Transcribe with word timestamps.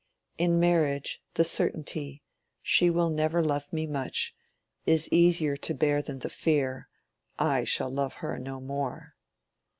In 0.39 0.59
marriage, 0.59 1.21
the 1.35 1.43
certainty, 1.43 2.23
"She 2.63 2.89
will 2.89 3.11
never 3.11 3.43
love 3.43 3.71
me 3.71 3.85
much," 3.85 4.33
is 4.83 5.07
easier 5.13 5.55
to 5.57 5.75
bear 5.75 6.01
than 6.01 6.17
the 6.17 6.29
fear, 6.31 6.89
"I 7.37 7.65
shall 7.65 7.91
love 7.91 8.15
her 8.15 8.39
no 8.39 8.59
more." 8.59 9.13